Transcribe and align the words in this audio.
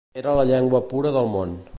Era 0.19 0.31
la 0.39 0.45
llengua 0.51 0.81
pura 0.93 1.11
del 1.19 1.31
món. 1.37 1.55